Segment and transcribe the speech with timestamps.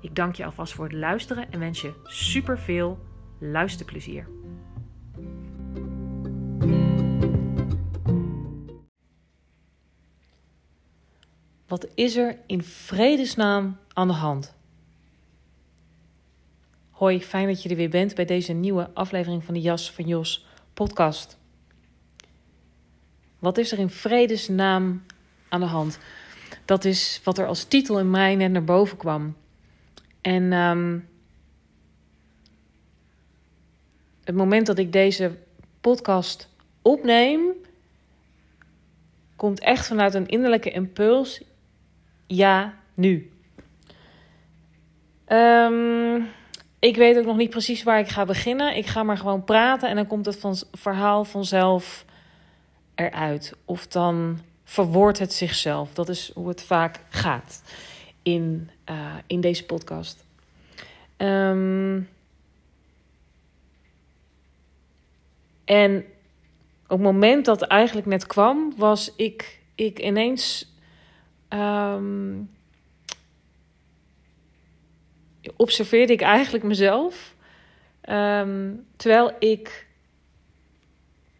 [0.00, 2.98] Ik dank je alvast voor het luisteren en wens je super veel
[3.38, 4.28] luisterplezier.
[11.66, 14.54] Wat is er in vredesnaam aan de hand?
[16.90, 20.06] Hoi, fijn dat je er weer bent bij deze nieuwe aflevering van de Jas van
[20.06, 21.38] Jos podcast.
[23.38, 25.02] Wat is er in vredesnaam
[25.48, 25.98] aan de hand?
[26.64, 29.36] Dat is wat er als titel in mij net naar boven kwam.
[30.26, 31.08] En um,
[34.24, 35.36] het moment dat ik deze
[35.80, 36.48] podcast
[36.82, 37.40] opneem,
[39.36, 41.42] komt echt vanuit een innerlijke impuls.
[42.26, 43.30] Ja, nu.
[45.28, 46.28] Um,
[46.78, 48.76] ik weet ook nog niet precies waar ik ga beginnen.
[48.76, 52.04] Ik ga maar gewoon praten en dan komt het verhaal vanzelf
[52.94, 53.52] eruit.
[53.64, 55.94] Of dan verwoordt het zichzelf.
[55.94, 57.62] Dat is hoe het vaak gaat
[58.26, 60.24] in, uh, in deze podcast.
[61.16, 62.08] Um,
[65.64, 66.04] en
[66.82, 70.74] op het moment dat het eigenlijk net kwam, was ik, ik ineens.
[71.48, 72.50] Um,
[75.56, 77.34] observeerde ik eigenlijk mezelf.
[78.08, 79.86] Um, terwijl ik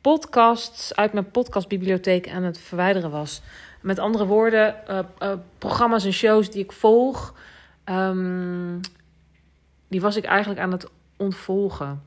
[0.01, 3.43] podcasts uit mijn podcastbibliotheek aan het verwijderen was.
[3.87, 7.35] Met andere woorden, uh, uh, programma's en shows die ik volg,
[7.85, 8.81] um,
[9.89, 12.03] die was ik eigenlijk aan het ontvolgen.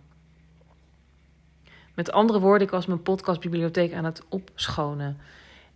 [1.94, 5.18] Met andere woorden, ik was mijn podcastbibliotheek aan het opschonen.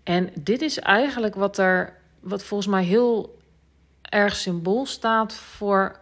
[0.03, 3.40] En dit is eigenlijk wat er, wat volgens mij heel
[4.02, 6.00] erg symbool staat voor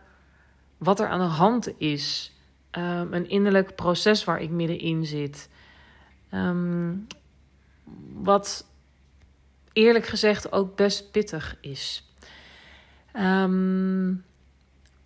[0.77, 2.33] wat er aan de hand is.
[2.71, 5.49] Um, een innerlijk proces waar ik middenin zit.
[6.33, 7.07] Um,
[8.13, 8.65] wat
[9.73, 12.13] eerlijk gezegd ook best pittig is.
[13.15, 14.23] Um,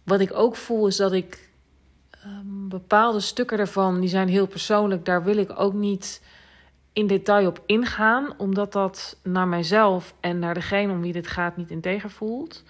[0.03, 1.49] wat ik ook voel is dat ik
[2.45, 6.21] bepaalde stukken ervan, die zijn heel persoonlijk, daar wil ik ook niet
[6.93, 11.57] in detail op ingaan, omdat dat naar mijzelf en naar degene om wie dit gaat
[11.57, 12.63] niet integer voelt.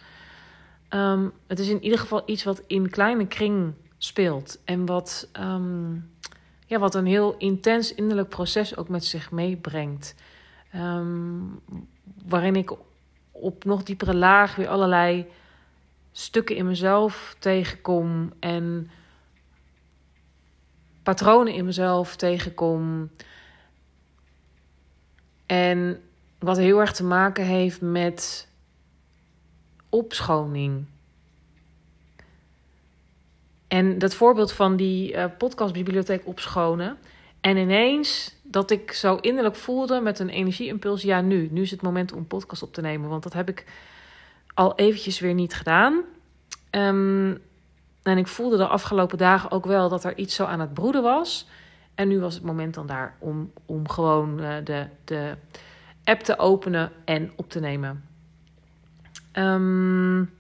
[0.89, 4.59] Um, het is in ieder geval iets wat in kleine kring speelt.
[4.65, 5.29] En wat,
[6.65, 10.15] ja, wat een heel intens innerlijk proces ook met zich meebrengt.
[10.75, 11.59] Um,
[12.25, 12.71] waarin ik
[13.31, 15.25] op nog diepere laag weer allerlei
[16.11, 18.33] stukken in mezelf tegenkom.
[18.39, 18.89] En
[21.03, 23.09] patronen in mezelf tegenkom.
[25.45, 26.01] En
[26.39, 28.47] wat heel erg te maken heeft met
[29.89, 30.85] opschoning.
[33.67, 36.97] En dat voorbeeld van die uh, podcastbibliotheek opschonen.
[37.45, 41.01] En ineens dat ik zo innerlijk voelde met een energieimpuls.
[41.01, 41.47] Ja, nu.
[41.51, 43.09] Nu is het moment om podcast op te nemen.
[43.09, 43.65] Want dat heb ik
[44.53, 45.93] al eventjes weer niet gedaan.
[46.71, 47.41] Um,
[48.03, 51.03] en ik voelde de afgelopen dagen ook wel dat er iets zo aan het broeden
[51.03, 51.47] was.
[51.95, 55.35] En nu was het moment dan daar om, om gewoon uh, de, de
[56.03, 58.03] app te openen en op te nemen.
[59.33, 60.33] Um,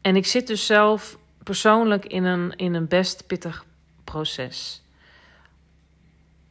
[0.00, 3.64] en ik zit dus zelf persoonlijk in een, in een best pittig
[4.06, 4.82] proces.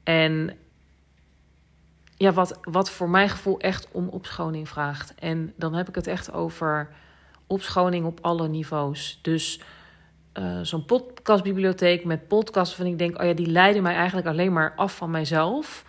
[0.04, 0.58] En
[2.18, 5.16] ja, wat, wat voor mijn gevoel echt om opschoning vraagt.
[5.16, 6.90] En dan heb ik het echt over
[7.48, 9.20] opschoning op alle niveaus.
[9.22, 9.62] Dus
[10.34, 14.54] uh, zo'n podcastbibliotheek met podcasts van ik denk, oh ja, die leiden mij eigenlijk alleen
[14.54, 15.86] maar af van mijzelf.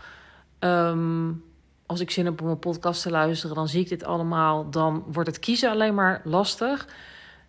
[0.60, 1.44] Um,
[1.86, 4.70] als ik zin heb om een podcast te luisteren, dan zie ik dit allemaal.
[4.70, 6.88] Dan wordt het kiezen alleen maar lastig.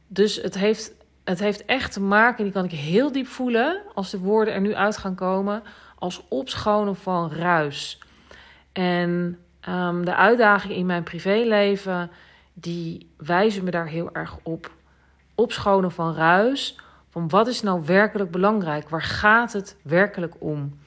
[0.08, 0.92] Dus het heeft,
[1.28, 4.62] het heeft echt te maken, die kan ik heel diep voelen als de woorden er
[4.62, 5.64] nu uit gaan komen,
[5.96, 8.00] als opschonen van ruis.
[8.72, 9.40] En
[9.70, 12.12] um, de uitdagingen in mijn privéleven,
[12.54, 14.72] die wijzen me daar heel erg op.
[15.36, 16.80] opschonen van ruis.
[17.10, 18.90] Van wat is nou werkelijk belangrijk?
[18.90, 20.80] Waar gaat het werkelijk om?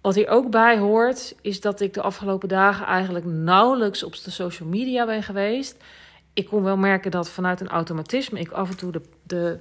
[0.00, 4.30] Wat hier ook bij hoort, is dat ik de afgelopen dagen eigenlijk nauwelijks op de
[4.30, 5.82] social media ben geweest.
[6.32, 9.58] Ik kon wel merken dat vanuit een automatisme ik af en toe de, de,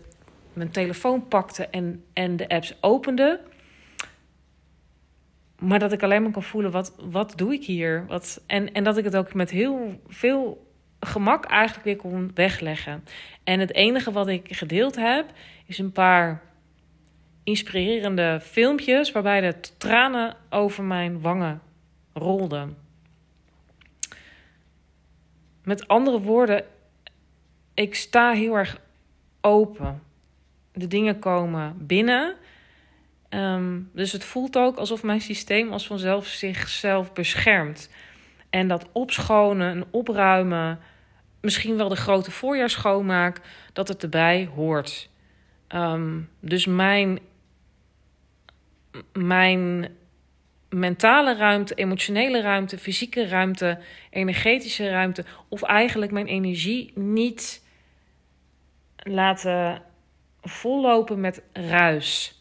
[0.53, 3.41] mijn telefoon pakte en, en de apps opende.
[5.59, 8.05] Maar dat ik alleen maar kan voelen, wat, wat doe ik hier?
[8.07, 10.69] Wat, en, en dat ik het ook met heel veel
[10.99, 13.03] gemak eigenlijk weer kon wegleggen.
[13.43, 15.25] En het enige wat ik gedeeld heb,
[15.65, 16.41] is een paar
[17.43, 21.61] inspirerende filmpjes waarbij de tranen over mijn wangen
[22.13, 22.77] rolden.
[25.63, 26.65] Met andere woorden,
[27.73, 28.77] ik sta heel erg
[29.41, 30.03] open.
[30.73, 32.35] De dingen komen binnen.
[33.29, 37.89] Ehm, dus het voelt ook alsof mijn systeem als vanzelf zichzelf beschermt.
[38.49, 40.79] En dat opschonen en opruimen,
[41.41, 43.41] misschien wel de grote voorjaarsschoonmaak,
[43.73, 45.09] dat het erbij hoort.
[45.67, 47.19] Ehm, dus mijn
[49.13, 49.87] mijn
[50.71, 53.79] mentale ruimte, emotionele ruimte, fysieke ruimte,
[54.09, 57.65] energetische ruimte, of eigenlijk mijn energie niet
[58.95, 59.81] laten
[60.41, 62.39] vollopen met ruis.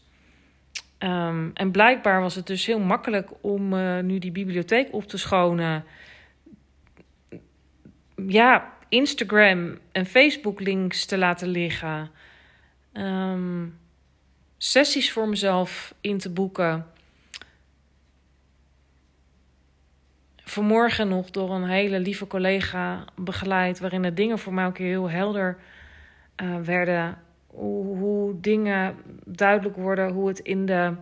[0.97, 5.17] Ehm, en blijkbaar was het dus heel makkelijk om uh, nu die bibliotheek op te
[5.17, 5.85] schonen.
[8.27, 12.11] Ja, Instagram en Facebook links te laten liggen.
[12.93, 13.79] Um,
[14.57, 16.85] sessies voor mezelf in te boeken.
[20.51, 25.09] Vanmorgen nog door een hele lieve collega begeleid, waarin de dingen voor mij ook heel
[25.09, 25.57] helder
[26.43, 27.17] uh, werden.
[27.47, 28.95] Hoe, dingen
[29.25, 30.93] duidelijk worden, hoe het in de.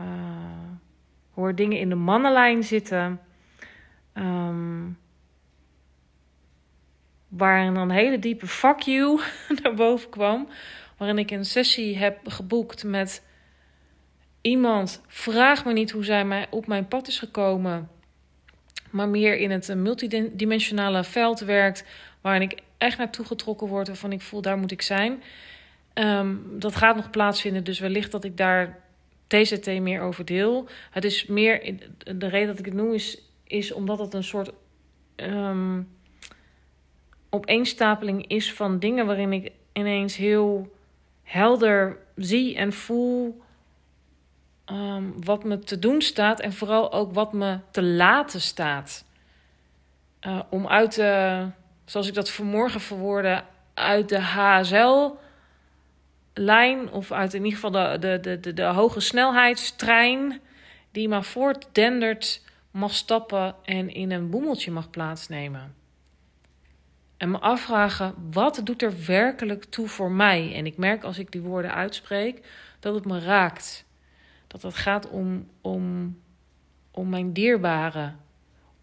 [0.00, 0.06] Uh,
[1.30, 3.20] hoe er dingen in de mannenlijn zitten.
[4.14, 4.98] Um,
[7.28, 9.20] waarin een hele diepe fuck you
[9.62, 10.48] naar boven kwam.
[10.96, 13.22] Waarin ik een sessie heb geboekt met
[14.46, 15.00] iemand.
[15.06, 17.88] Vraag me niet hoe zij mij op mijn pad is gekomen.
[18.90, 21.84] Maar meer in het multidimensionale veld werkt.
[22.20, 23.86] Waarin ik echt naartoe getrokken word.
[23.86, 25.22] Waarvan ik voel, daar moet ik zijn.
[25.92, 27.64] Ehm, dat gaat nog plaatsvinden.
[27.64, 28.78] Dus wellicht dat ik daar
[29.26, 30.68] TCT meer over deel.
[30.90, 31.74] Het is meer.
[32.16, 34.50] De reden dat ik het noem is, is omdat het een soort.
[35.16, 35.82] Ehm,
[37.30, 40.74] opeenstapeling is van dingen waarin ik ineens heel
[41.22, 43.44] helder zie en voel
[44.66, 49.04] ehm, wat me te doen staat en vooral ook wat me te laten staat.
[50.20, 51.46] Uh, om uit de,
[51.84, 53.42] zoals ik dat vanmorgen verwoordde,
[53.74, 55.20] uit de HSL-lijn
[56.90, 60.40] of uit in ieder geval de, de, de, de, de hoge snelheidstrein
[60.90, 65.74] die maar voortdendert mag stappen en in een boemeltje mag plaatsnemen.
[67.16, 70.54] En me afvragen, wat doet er werkelijk toe voor mij?
[70.54, 72.46] En ik merk als ik die woorden uitspreek,
[72.80, 73.84] dat het me raakt.
[74.46, 76.16] Dat het gaat om, om,
[76.90, 78.12] om mijn dierbare.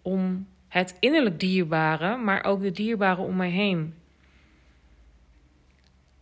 [0.01, 3.95] Om het innerlijk dierbare, maar ook de dierbaren om mij heen.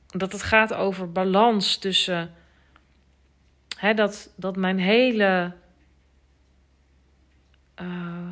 [0.08, 2.34] Dat het gaat over balans tussen.
[3.78, 5.54] Hè, dat, dat mijn hele.
[7.82, 8.30] Uh,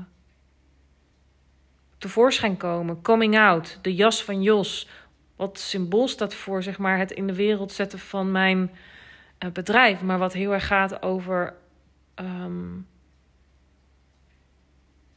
[1.97, 3.01] tevoorschijn komen.
[3.01, 4.87] Coming out, de jas van Jos.
[5.35, 8.71] Wat symbool staat voor zeg maar, het in de wereld zetten van mijn
[9.53, 10.01] bedrijf.
[10.01, 11.53] Maar wat heel erg gaat over
[12.15, 12.87] um,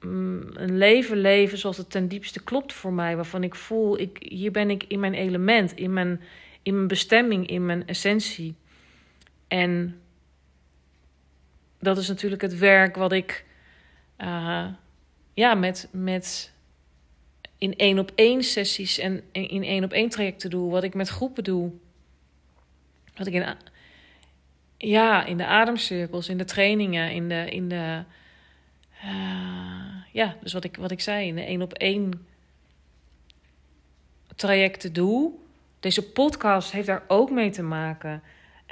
[0.00, 3.16] een leven leven zoals het ten diepste klopt voor mij.
[3.16, 6.20] Waarvan ik voel, ik, hier ben ik in mijn element, in mijn,
[6.62, 8.54] in mijn bestemming, in mijn essentie.
[9.48, 10.00] En
[11.78, 13.44] dat is natuurlijk het werk wat ik
[14.18, 14.66] uh,
[15.34, 16.52] ja, met, met
[17.58, 21.08] in één op één sessies en in één op één trajecten doe, wat ik met
[21.08, 21.70] groepen doe.
[23.16, 23.56] Wat ik in,
[24.88, 27.50] ja, in de ademcirkels, in de trainingen, in de.
[27.50, 28.02] In de
[29.04, 32.26] uh, ja, dus wat ik, wat ik zei, in de één op één
[34.36, 35.32] trajecten doe.
[35.80, 38.22] Deze podcast heeft daar ook mee te maken.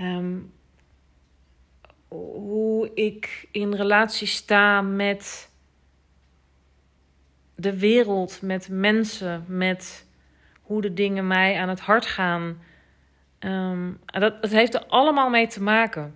[0.00, 0.52] Um,
[2.09, 5.50] hoe ik in relatie sta met
[7.55, 10.07] de wereld, met mensen, met
[10.61, 12.62] hoe de dingen mij aan het hart gaan.
[13.40, 16.14] Um, dat, heeft er allemaal mee te maken.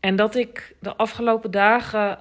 [0.00, 2.18] En dat ik de afgelopen dagen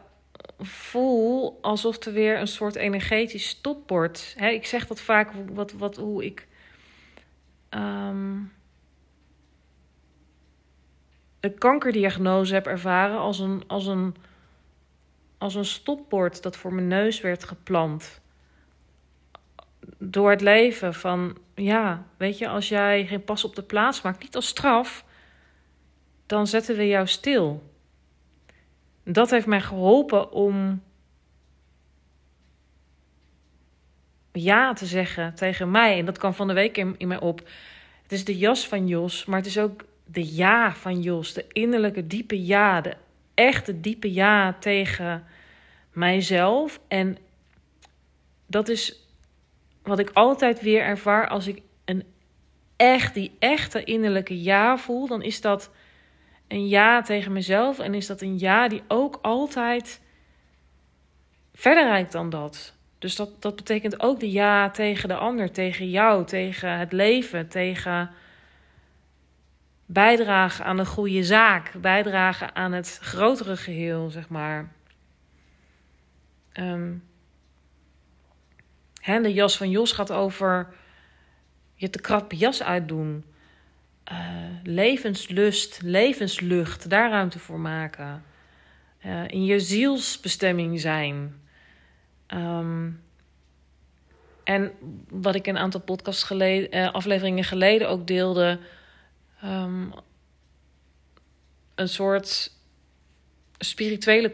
[0.59, 4.35] voel alsof er weer een soort energetisch stopbord.
[4.37, 6.47] Ik zeg dat vaak, wat, wat, hoe ik.
[7.69, 8.53] Um,
[11.39, 14.15] de kankerdiagnose heb ervaren als een, als een
[15.39, 18.21] als een stopbord dat voor mijn neus werd geplant.
[19.97, 24.21] Door het leven van, ja, weet je, als jij geen pas op de plaats maakt,
[24.21, 25.05] niet als straf,
[26.25, 27.63] dan zetten we jou stil.
[29.03, 30.81] Dat heeft mij geholpen om
[34.31, 35.99] ja te zeggen tegen mij.
[35.99, 37.39] En dat kan van de week in, in mij op.
[38.03, 41.33] Het is de jas van Jos, maar het is ook de ja van Jos.
[41.33, 42.81] De innerlijke diepe ja.
[42.81, 42.95] De
[43.33, 45.23] echte diepe ja tegen
[45.93, 46.79] mijzelf.
[46.87, 47.17] En
[48.45, 49.08] dat is
[49.83, 52.03] wat ik altijd weer ervaar als ik een
[52.75, 55.07] echt, die echte innerlijke ja voel.
[55.07, 55.71] Dan is dat
[56.47, 57.79] een ja tegen mezelf.
[57.79, 60.01] En is dat een ja die ook altijd
[61.53, 62.77] verder reikt dan dat.
[62.99, 67.47] Dus dat, dat betekent ook de ja tegen de ander, tegen jou, tegen het leven,
[67.47, 68.09] tegen
[69.85, 74.71] bijdragen aan een goede zaak, bijdragen aan het grotere geheel, zeg maar.
[76.53, 77.08] Um,
[78.99, 80.73] hè, de jas van Jos gaat over
[81.73, 83.25] je te krappe jas uitdoen.
[84.11, 84.17] Uh,
[84.63, 88.23] levenslust, levenslucht, daar ruimte voor maken.
[89.05, 91.41] Uh, in je zielsbestemming zijn.
[92.27, 93.01] Um,
[94.43, 94.71] en
[95.09, 98.59] wat ik een aantal podcast geleden, uh, afleveringen geleden ook deelde.
[99.43, 99.93] Um,
[101.75, 102.51] een soort
[103.57, 104.33] spirituele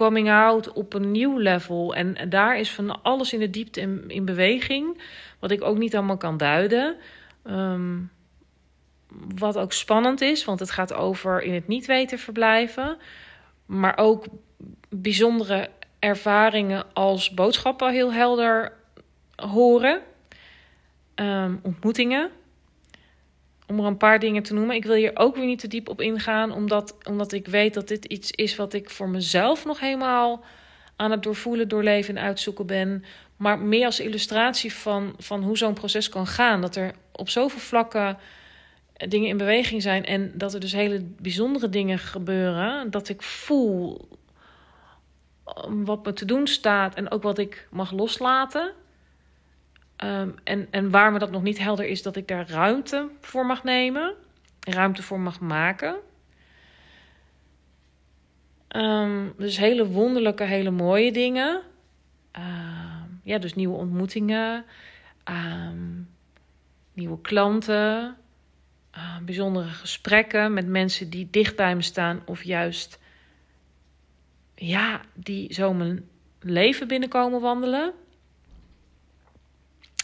[0.00, 1.94] coming out op een nieuw level.
[1.94, 5.02] En, daar is van alles in de diepte in, in beweging.
[5.38, 6.96] Wat ik ook niet allemaal kan duiden.
[7.44, 8.10] Um,
[9.36, 12.96] wat ook spannend is, want het gaat over in het niet weten verblijven.
[13.66, 14.24] Maar ook
[14.88, 18.72] bijzondere ervaringen als boodschappen heel helder
[19.36, 20.00] horen.
[21.14, 22.30] Um, ontmoetingen.
[23.70, 24.76] Om er een paar dingen te noemen.
[24.76, 27.88] Ik wil hier ook weer niet te diep op ingaan, omdat, omdat ik weet dat
[27.88, 30.44] dit iets is wat ik voor mezelf nog helemaal
[30.96, 33.04] aan het doorvoelen, doorleven en uitzoeken ben.
[33.36, 36.60] Maar meer als illustratie van, van hoe zo'n proces kan gaan.
[36.60, 38.18] Dat er op zoveel vlakken
[39.08, 42.90] dingen in beweging zijn en dat er dus hele bijzondere dingen gebeuren.
[42.90, 44.08] Dat ik voel
[45.68, 48.72] wat me te doen staat en ook wat ik mag loslaten.
[50.04, 53.46] Um, en, en waar me dat nog niet helder is, dat ik daar ruimte voor
[53.46, 54.14] mag nemen,
[54.60, 55.96] ruimte voor mag maken.
[58.76, 61.62] Um, dus hele wonderlijke, hele mooie dingen.
[62.38, 64.64] Uh, ja, dus nieuwe ontmoetingen,
[66.92, 68.16] nieuwe klanten,
[69.22, 72.98] bijzondere gesprekken met mensen die dicht bij me staan of juist
[74.54, 76.08] ja, die zo mijn
[76.40, 77.92] leven binnenkomen wandelen.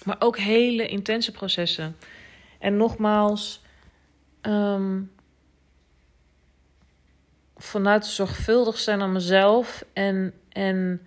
[0.06, 1.96] Maar ook hele intense processen.
[2.58, 3.62] En nogmaals,
[4.42, 5.12] um,
[7.56, 11.06] vanuit zorgvuldig zijn aan mezelf en, en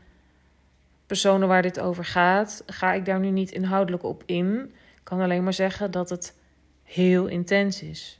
[1.06, 4.74] personen waar dit over gaat, ga ik daar nu niet inhoudelijk op in.
[4.96, 6.36] Ik kan alleen maar zeggen dat het
[6.84, 8.20] heel intens is.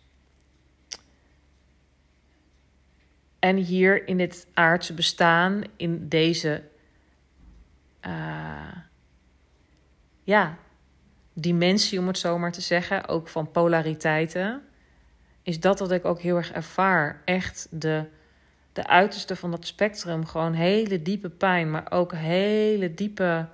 [3.40, 6.64] En hier in dit aardse bestaan, in deze
[8.06, 8.76] uh,
[10.24, 10.58] ja,
[11.40, 14.62] dimensie, om het zo maar te zeggen, ook van polariteiten,
[15.44, 17.22] is dat wat ik ook heel erg ervaar.
[17.26, 18.06] Echt de,
[18.74, 20.26] de uiterste van dat spectrum.
[20.26, 23.48] Gewoon hele diepe pijn, maar ook hele diepe.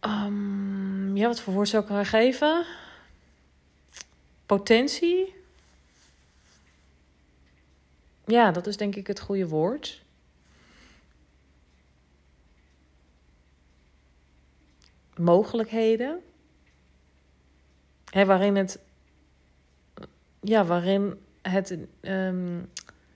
[0.00, 2.64] Um, ja, wat voor woord zou ik er geven?
[4.46, 5.34] Potentie.
[8.26, 10.04] Ja, dat is denk ik het goede woord.
[15.18, 16.20] Mogelijkheden.
[18.10, 18.78] Hè, waarin het,
[20.40, 22.70] ja, waarin het, um,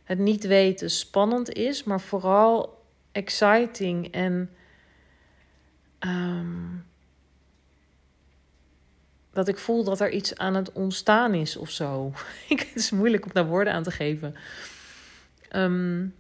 [0.05, 4.51] het niet weten spannend is, maar vooral exciting en
[6.01, 6.85] um,
[9.33, 12.13] dat ik voel dat er iets aan het ontstaan is of zo.
[12.49, 14.35] het is moeilijk om daar woorden aan te geven.
[15.53, 16.15] Um,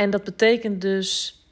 [0.00, 1.42] En dat betekent dus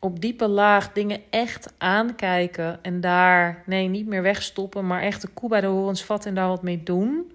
[0.00, 5.28] op diepe laag dingen echt aankijken en daar, nee, niet meer wegstoppen, maar echt de
[5.28, 7.32] koe bij de horens vatten en daar wat mee doen.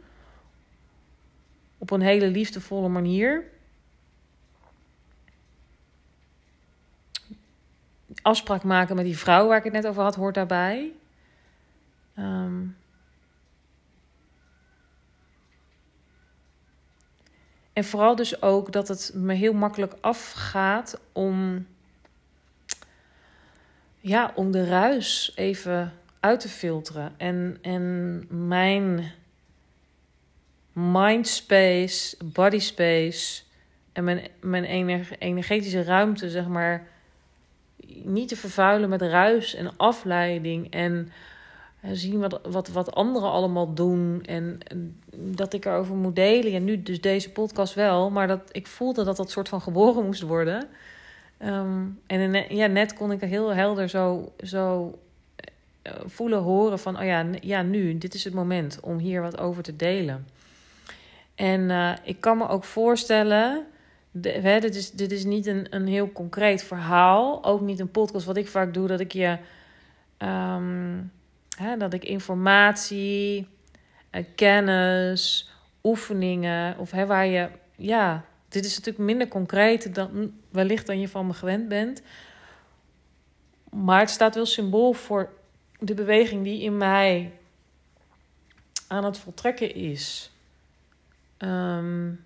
[1.78, 3.44] Op een hele liefdevolle manier.
[8.22, 10.92] Afspraak maken met die vrouw waar ik het net over had, hoort daarbij.
[12.18, 12.78] Um,
[17.74, 21.68] En vooral dus ook dat het me heel makkelijk afgaat om,
[24.00, 27.14] ja, om de ruis even uit te filteren.
[27.18, 29.12] En, en mijn
[30.74, 33.42] mindspace, body space
[33.92, 34.66] en mijn, mijn
[35.20, 36.88] energetische ruimte, zeg maar,
[38.04, 41.12] niet te vervuilen met ruis en afleiding en
[41.92, 44.60] zien wat, wat, wat anderen allemaal doen en,
[45.16, 46.52] dat ik erover moet delen.
[46.52, 50.06] Ja, nu dus deze podcast wel, maar dat ik voelde dat dat soort van geboren
[50.06, 50.68] moest worden.
[51.38, 54.98] Ehm, en ja, net kon ik heel helder zo, zo
[55.82, 59.38] eh, voelen, horen van, oh ja, ja, nu, dit is het moment om hier wat
[59.38, 60.26] over te delen.
[61.36, 63.66] En uh, ik kan me ook voorstellen,
[64.22, 68.26] hè, dit, is, dit is niet een, een heel concreet verhaal, ook niet een podcast
[68.26, 69.38] wat ik vaak doe, dat ik je,
[70.18, 71.12] um,
[71.62, 73.48] hè, dat ik informatie,
[74.12, 75.50] uh, kennis,
[75.84, 81.08] oefeningen, of hè, waar je, ja, dit is natuurlijk minder concreet dan wellicht dan je
[81.08, 82.02] van me gewend bent.
[83.70, 85.34] Maar het staat wel symbool voor
[85.80, 87.32] de beweging die in mij
[88.88, 90.32] aan het voltrekken is.
[91.38, 92.24] Um,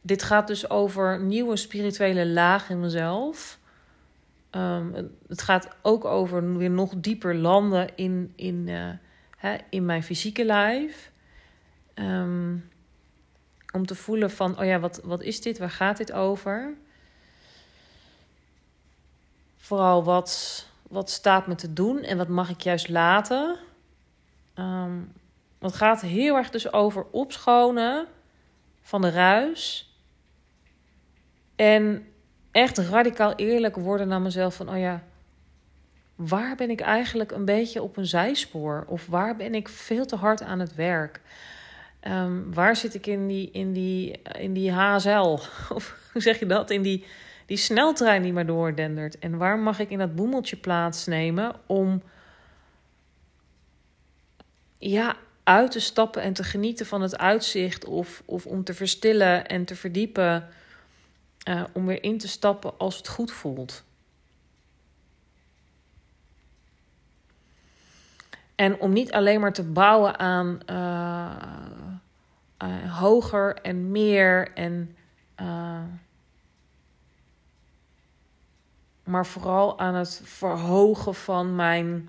[0.00, 3.58] dit gaat dus over nieuwe spirituele laag in mezelf.
[4.56, 8.90] Um, het gaat ook over weer nog dieper landen in, in, uh,
[9.36, 11.10] hè, in mijn fysieke lijf.
[11.94, 12.70] Um,
[13.72, 15.58] om te voelen van, oh ja, wat, wat is dit?
[15.58, 16.74] Waar gaat dit over?
[19.56, 23.58] Vooral wat, wat staat me te doen en wat mag ik juist laten?
[24.54, 25.12] Um,
[25.58, 28.06] het gaat heel erg dus over opschonen
[28.82, 29.92] van de ruis.
[31.56, 32.11] En
[32.52, 35.02] echt radicaal eerlijk worden naar mezelf van, oh ja,
[36.14, 38.84] waar ben ik eigenlijk een beetje op een zijspoor?
[38.86, 41.20] Of waar ben ik veel te hard aan het werk?
[42.08, 45.38] Um, waar zit ik in die, in die, in die HSL?
[45.74, 46.70] Of hoe zeg je dat?
[46.70, 47.04] In die,
[47.46, 49.18] die sneltrein die maar doordendert.
[49.18, 52.02] En waar mag ik in dat boemeltje plaatsnemen om
[54.78, 57.84] ja, uit te stappen en te genieten van het uitzicht?
[57.84, 60.48] Of, of om te verstillen en te verdiepen.
[61.48, 63.84] Uh, om weer in te stappen als het goed voelt.
[68.54, 71.32] En om niet alleen maar te bouwen aan uh,
[72.68, 74.96] uh, hoger en meer en.
[79.04, 82.06] Maar vooral aan het verhogen van mijn.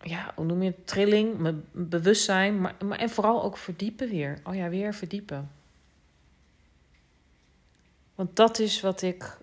[0.00, 0.86] Ja, hoe noem je het?
[0.86, 2.60] Trilling, mijn bewustzijn.
[2.60, 4.40] Maar, maar, en vooral ook verdiepen weer.
[4.44, 5.50] Oh ja, weer verdiepen.
[8.18, 9.36] Want dat is wat ik.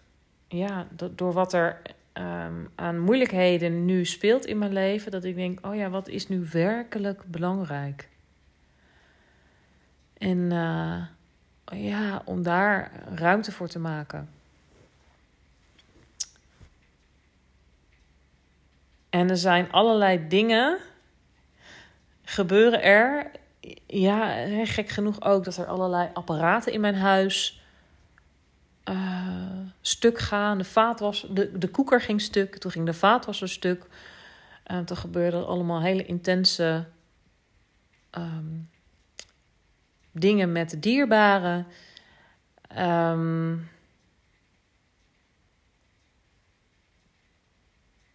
[0.48, 1.82] Ja, door wat er
[2.14, 6.28] um, aan moeilijkheden nu speelt in mijn leven, dat ik denk: oh ja, wat is
[6.28, 8.10] nu werkelijk belangrijk?
[10.18, 11.04] En uh,
[11.66, 14.30] ja, om daar ruimte voor te maken.
[19.10, 20.78] En er zijn allerlei dingen
[22.24, 23.32] gebeuren er.
[23.88, 27.64] Ja, gek genoeg ook dat er allerlei apparaten in mijn huis
[28.90, 30.58] uh, stuk gaan.
[30.58, 32.58] De vaatwas, de, de koeker ging stuk.
[32.58, 33.86] Toen ging de vaatwasser stuk.
[34.64, 36.86] En toen gebeurden allemaal hele intense
[38.12, 38.70] um,
[40.12, 41.68] dingen met de dierbaren.
[42.78, 43.70] Um,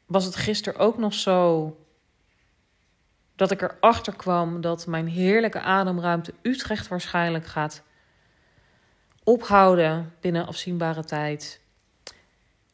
[0.06, 1.74] was het gisteren ook nog zo
[3.36, 7.82] dat ik erachter kwam dat mijn heerlijke ademruimte Utrecht waarschijnlijk gaat
[9.24, 11.60] ophouden binnen afzienbare tijd.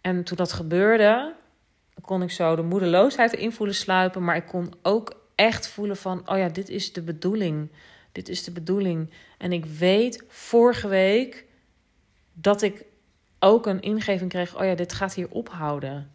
[0.01, 1.35] En toen dat gebeurde,
[2.01, 4.25] kon ik zo de moedeloosheid erin voelen sluipen.
[4.25, 7.71] Maar ik kon ook echt voelen van, oh ja, dit is de bedoeling.
[8.13, 9.11] Dit is de bedoeling.
[9.39, 11.45] En ik weet vorige week
[12.33, 12.85] dat ik
[13.39, 16.11] ook een ingeving kreeg, oh ja, dit gaat hier ophouden.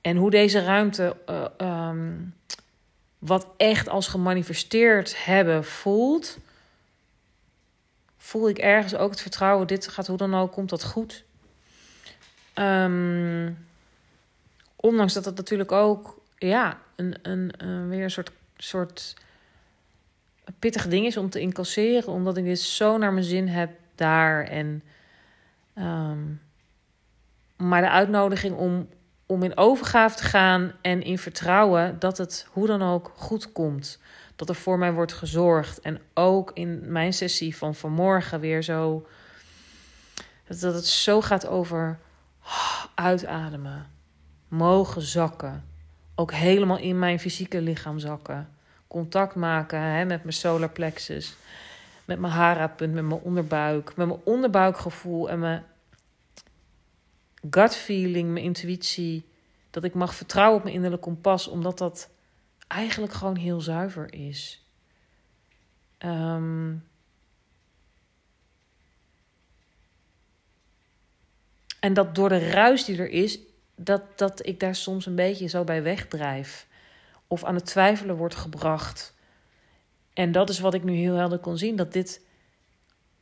[0.00, 2.34] En hoe deze ruimte, uh, um,
[3.18, 6.38] wat echt als gemanifesteerd hebben voelt,
[8.26, 11.24] voel ik ergens ook het vertrouwen, dit gaat hoe dan ook, komt dat goed.
[12.54, 13.66] Um,
[14.76, 19.16] ondanks dat het natuurlijk ook, ja, een, een, een, weer een soort, soort
[20.58, 24.44] pittig ding is om te incasseren, omdat ik dit zo naar mijn zin heb daar.
[24.44, 24.82] En,
[25.78, 26.40] um,
[27.56, 28.88] maar de uitnodiging om,
[29.26, 33.98] om in overgave te gaan en in vertrouwen dat het hoe dan ook goed komt
[34.36, 35.80] dat er voor mij wordt gezorgd.
[35.80, 39.06] En ook in mijn sessie van vanmorgen weer zo.
[40.46, 41.98] Dat het zo gaat over
[42.94, 43.90] uitademen,
[44.48, 45.64] mogen zakken.
[46.14, 48.48] Ook helemaal in mijn fysieke lichaam zakken.
[48.86, 51.36] Contact maken hè, met mijn solar plexus,
[52.04, 55.64] met mijn hara-punt, met mijn onderbuik, met mijn onderbuikgevoel en mijn
[57.50, 59.28] gut feeling, mijn intuïtie
[59.70, 62.08] Dat ik mag vertrouwen op mijn innerlijk kompas, omdat dat
[62.66, 64.64] eigenlijk gewoon heel zuiver is.
[65.98, 66.84] Um,
[71.80, 73.38] en dat door de ruis die er is,
[73.76, 76.66] dat, dat ik daar soms een beetje zo bij wegdrijf.
[77.26, 79.14] Of aan het twijfelen wordt gebracht.
[80.12, 81.76] En dat is wat ik nu heel helder kon zien.
[81.76, 82.26] Dat dit.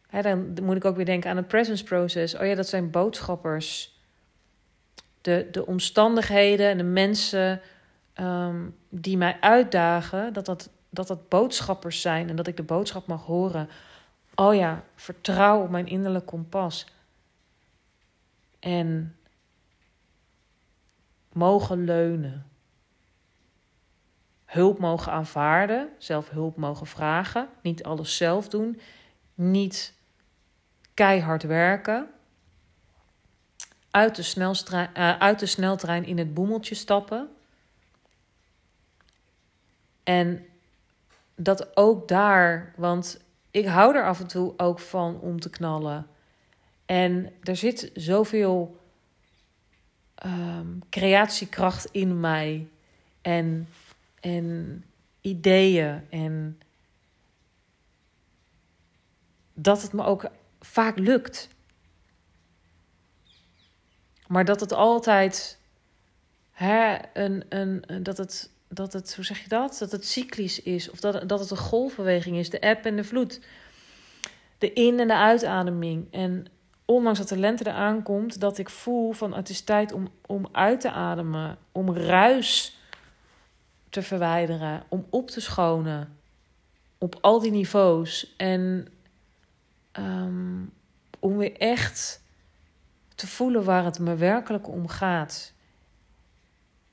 [0.07, 2.35] Hè, dan moet ik ook weer denken aan het presence process.
[2.35, 3.99] Oh ja, dat zijn boodschappers.
[5.21, 7.61] De, de omstandigheden en de mensen
[8.15, 13.07] Ehm, die mij uitdagen, dat dat, dat dat boodschappers zijn en dat ik de boodschap
[13.07, 13.69] mag horen.
[14.35, 16.87] Oh ja, vertrouw op mijn innerlijk kompas.
[18.59, 19.17] En
[21.33, 22.47] mogen leunen.
[24.45, 28.81] Hulp mogen aanvaarden, zelf hulp mogen vragen, niet alles zelf doen,
[29.35, 29.95] niet
[30.95, 32.09] keihard werken,
[33.91, 37.34] uit de, uh, uit de sneltrein in het boemeltje stappen
[40.05, 40.47] en
[41.35, 46.07] dat ook daar, want ik hou er af en toe ook van om te knallen.
[46.87, 48.81] En er zit zoveel
[50.25, 52.69] um, creatiekracht in mij.
[53.21, 53.69] En,
[54.21, 54.85] en
[55.21, 56.07] ideeën.
[56.11, 56.61] En
[59.55, 61.49] dat het me ook vaak lukt.
[64.27, 65.59] Maar dat het altijd
[66.51, 69.77] hè, een, een, dat het dat het, hoe zeg je dat?
[69.79, 70.91] Dat het cyclisch is.
[70.91, 72.51] Of dat, dat het een golfbeweging is.
[72.51, 73.41] De eb en de vloed.
[74.59, 76.07] De in- en de uitademing.
[76.11, 76.47] En
[76.85, 80.49] ondanks dat de lente eraan komt, dat ik voel van het is tijd om, om
[80.53, 81.59] uit te ademen.
[81.73, 82.79] Om ruis
[83.91, 84.83] te verwijderen.
[84.89, 86.19] Om op te schonen.
[86.99, 88.35] Op al die niveaus.
[88.37, 88.89] En
[89.93, 90.63] ehm,
[91.19, 92.23] om weer echt
[93.15, 95.54] te voelen waar het me werkelijk om gaat.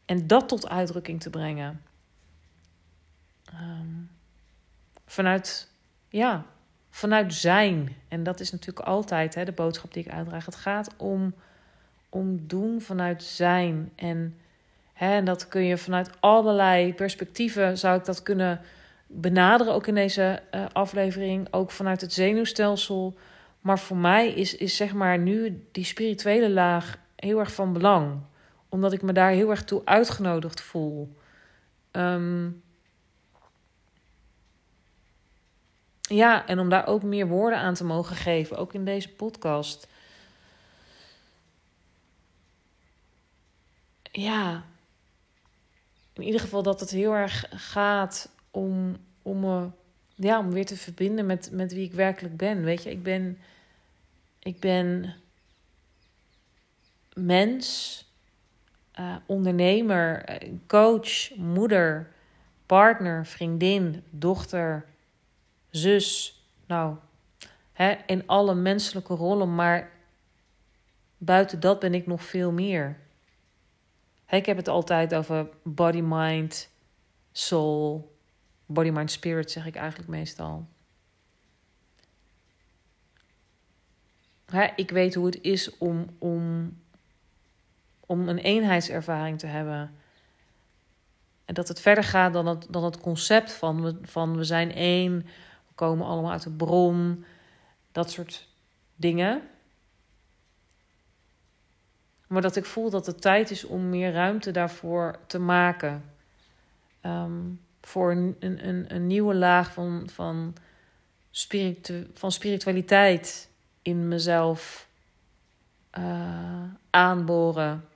[0.06, 1.82] En dat tot uitdrukking te brengen.
[3.54, 4.10] Um,
[5.06, 5.72] vanuit,
[6.10, 6.46] ja,
[6.90, 7.96] vanuit zijn.
[8.08, 10.46] En dat is natuurlijk altijd hè, de boodschap die ik uitdraag.
[10.46, 11.34] Het gaat om,
[12.10, 13.92] om doen vanuit zijn.
[13.96, 14.38] En,
[14.94, 18.62] hè, en dat kun je vanuit allerlei perspectieven, zou ik dat kunnen
[19.08, 21.48] benaderen, ook in deze uh, aflevering.
[21.52, 23.16] Ook vanuit het zenuwstelsel.
[23.62, 28.20] Maar voor mij is, is zeg maar nu die spirituele laag heel erg van belang
[28.72, 31.16] omdat ik me daar heel erg toe uitgenodigd voel.
[31.92, 32.50] Ehm,
[36.02, 39.88] ja, en om daar ook meer woorden aan te mogen geven, ook in deze podcast.
[44.12, 44.64] Ja,
[46.14, 49.70] in ieder geval dat het heel erg gaat om, om me
[50.16, 52.64] ja, om weer te verbinden met, met wie ik werkelijk ben.
[52.64, 53.38] Weet je, ik ben,
[54.40, 55.16] ik ben
[57.14, 58.11] mens
[58.99, 62.12] uh, ondernemer, eh, coach, moeder,
[62.65, 64.86] partner, vriendin, dochter,
[65.69, 66.39] zus.
[66.67, 66.95] Nou,
[67.71, 69.91] hè, in alle menselijke rollen, maar
[71.17, 72.99] buiten dat ben ik nog veel meer.
[74.25, 76.69] Hè, ik heb het altijd over body, mind,
[77.32, 78.15] soul.
[78.65, 80.67] Body, mind, spirit zeg ik eigenlijk meestal.
[84.45, 86.73] Hè, ik weet hoe het is om, om
[88.12, 89.95] om een eenheidservaring te hebben.
[91.45, 94.74] En dat het verder gaat dan het, dan het concept van we, van we zijn
[94.74, 95.17] één,
[95.67, 97.26] we komen allemaal uit de bron,
[97.91, 98.47] dat soort
[98.95, 99.41] dingen.
[102.28, 106.04] Maar dat ik voel dat het tijd is om meer ruimte daarvoor te maken.
[107.02, 107.41] Ehm,
[107.82, 110.56] voor een, een, een nieuwe laag van, van,
[111.30, 113.50] spiritu van spiritualiteit
[113.82, 114.88] in mezelf
[115.97, 117.89] uh, aanboren.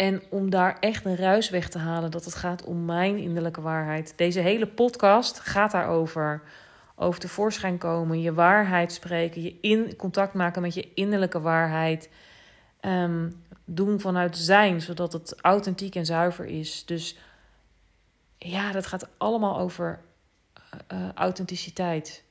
[0.00, 3.60] En om daar echt een ruis weg te halen, dat het gaat om mijn innerlijke
[3.60, 4.12] waarheid.
[4.16, 6.42] Deze hele podcast gaat daarover.
[6.96, 12.10] Over tevoorschijn komen, je waarheid spreken, je in contact maken met je innerlijke waarheid.
[12.80, 16.84] Um, doen vanuit zijn, zodat het authentiek en zuiver is.
[16.84, 17.18] Dus
[18.38, 20.00] ja, dat gaat allemaal over
[20.92, 22.24] uh, authenticiteit.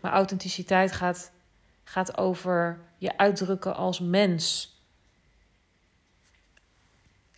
[0.00, 1.32] Maar authenticiteit gaat,
[1.84, 4.71] gaat over je uitdrukken als mens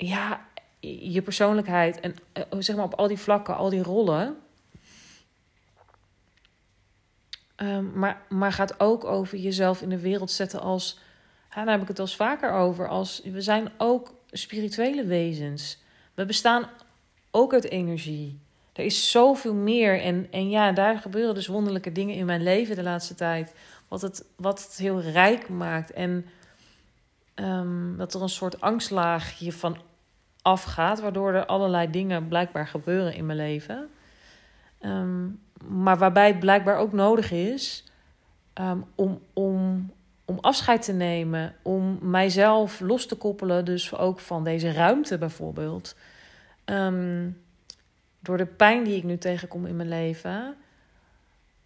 [0.06, 0.46] ja,
[0.80, 4.36] je persoonlijkheid en uh, zeg maar op al die vlakken, al die rollen.
[7.56, 10.98] Um, maar, maar gaat ook over jezelf in de wereld zetten als.
[11.54, 12.88] daar heb ik het al vaker over.
[12.88, 15.78] Als, we zijn ook spirituele wezens.
[16.14, 16.68] We bestaan
[17.30, 18.38] ook uit energie.
[18.72, 20.00] Er is zoveel meer.
[20.00, 23.54] En, en ja, daar gebeuren dus wonderlijke dingen in mijn leven de laatste tijd.
[23.88, 25.90] Wat het, wat het heel rijk maakt.
[25.92, 26.26] En
[27.34, 29.78] ehm, dat er een soort angstlaagje van
[30.44, 33.88] afgaat, waardoor er allerlei dingen blijkbaar gebeuren in mijn leven.
[34.80, 35.26] Ehm,
[35.66, 37.84] maar waarbij het blijkbaar ook nodig is
[38.52, 39.90] ehm, om, om,
[40.24, 45.96] om afscheid te nemen, om mijzelf los te koppelen, dus ook van deze ruimte bijvoorbeeld.
[48.20, 50.56] door de pijn die ik nu tegenkom in mijn leven,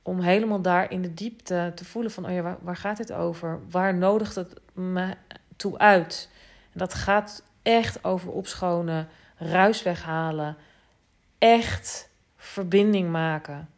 [0.03, 3.13] om helemaal daar in de diepte te voelen van, oh ja, waar, waar gaat dit
[3.13, 3.61] over?
[3.71, 5.15] Waar nodigt het me
[5.57, 6.29] toe uit?
[6.73, 10.57] En dat gaat echt over opschonen, ruis weghalen,
[11.39, 13.69] echt verbinding maken.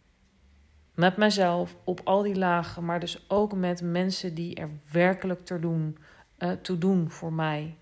[0.94, 5.60] Met mezelf op al die lagen, maar dus ook met mensen die er werkelijk te
[5.60, 5.98] doen,
[6.38, 7.76] uh, toe doen voor mij.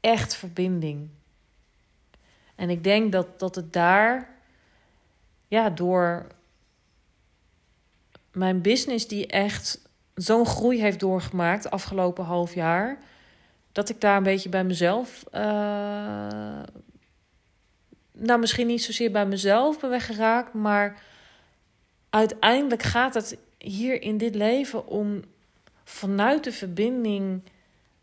[0.00, 1.08] Echt verbinding.
[2.54, 4.36] En ik denk dat, dat het daar
[5.48, 6.26] ja, door
[8.32, 9.87] mijn business die echt
[10.18, 12.98] zo'n groei heeft doorgemaakt afgelopen half jaar,
[13.72, 16.62] dat ik daar een beetje bij mezelf, uh,
[18.12, 21.02] nou misschien niet zozeer bij mezelf ben weggeraakt, maar
[22.10, 25.22] uiteindelijk gaat het hier in dit leven om
[25.84, 27.42] vanuit de verbinding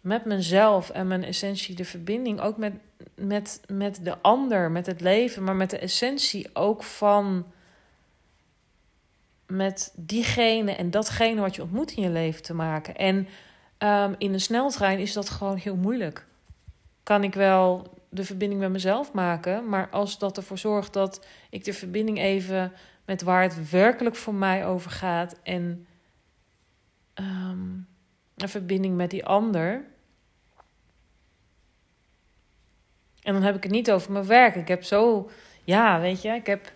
[0.01, 2.73] met mezelf en mijn essentie, de verbinding ook met,
[3.15, 7.45] met, met de ander, met het leven, maar met de essentie ook van
[9.47, 12.95] met diegene en datgene wat je ontmoet in je leven te maken.
[12.95, 13.27] En
[13.79, 16.25] um, in een sneltrein is dat gewoon heel moeilijk.
[17.03, 21.63] Kan ik wel de verbinding met mezelf maken, maar als dat ervoor zorgt dat ik
[21.63, 22.73] de verbinding even
[23.05, 25.87] met waar het werkelijk voor mij over gaat en
[27.15, 27.87] um,
[28.35, 29.85] een verbinding met die ander
[33.25, 34.55] En dan heb ik het niet over mijn werk.
[34.55, 35.29] Ik heb zo,
[35.63, 36.73] ja, weet je, ik heb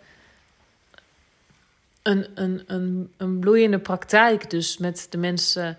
[2.10, 4.50] een, een, een, een bloeiende praktijk.
[4.50, 5.78] Dus met de mensen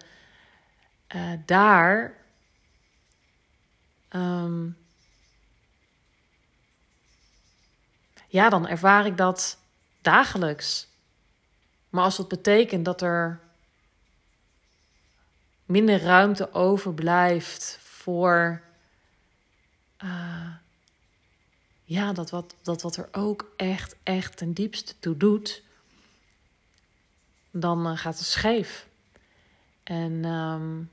[1.14, 2.14] uh, daar.
[4.10, 4.76] Um,
[8.28, 9.58] ja, dan ervaar ik dat
[10.00, 10.88] dagelijks.
[11.88, 13.40] Maar als dat betekent dat er
[15.64, 18.62] minder ruimte overblijft voor
[20.04, 20.54] uh,
[21.84, 25.62] ja, dat wat, dat wat er ook echt, echt ten diepste toe doet,
[27.50, 28.88] dan uh, gaat het scheef.
[29.82, 30.90] En um,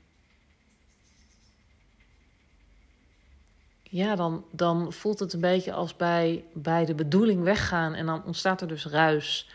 [3.82, 8.24] ja, dan, dan voelt het een beetje als bij, bij de bedoeling weggaan en dan
[8.24, 9.50] ontstaat er dus ruis.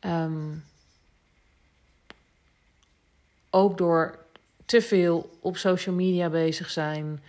[0.00, 0.64] Um,
[3.50, 4.18] ook door
[4.64, 7.22] te veel op social media bezig zijn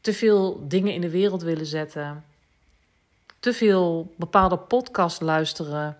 [0.00, 2.24] te veel dingen in de wereld willen zetten,
[3.40, 5.98] te veel bepaalde podcasts luisteren.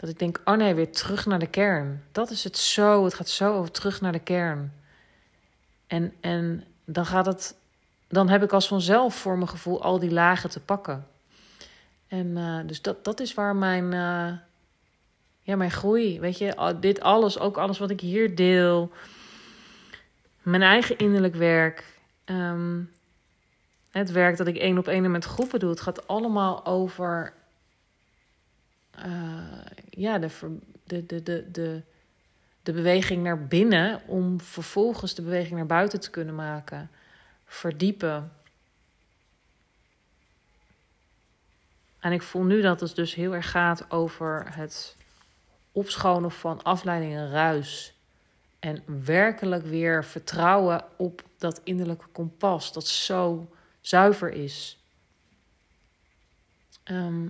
[0.00, 2.02] Dat ik denk, oh nee, weer terug naar de kern.
[2.12, 4.72] Dat is het zo, het gaat zo over terug naar de kern.
[5.86, 7.54] En, en dan gaat het,
[8.08, 11.06] dan heb ik als vanzelf voor mijn gevoel al die lagen te pakken.
[12.08, 14.32] En uh, dus dat, dat is waar mijn, uh,
[15.42, 18.92] ja, mijn groei, weet je, dit alles, ook alles wat ik hier deel,
[20.42, 21.84] mijn eigen innerlijk werk,
[22.30, 22.82] Ehm,
[23.90, 27.32] het werk dat ik één op één met groepen doe, het gaat allemaal over
[29.90, 31.82] ja, de, de, de, de,
[32.62, 36.90] de, beweging naar binnen om vervolgens de beweging naar buiten te kunnen maken.
[37.44, 38.32] Verdiepen.
[42.00, 44.96] En ik voel nu dat het dus heel erg gaat over het
[45.72, 47.94] opschonen van afleiding en ruis.
[48.58, 54.78] En werkelijk weer vertrouwen op dat innerlijke kompas, dat zo zuiver is.
[56.82, 57.28] Ehm,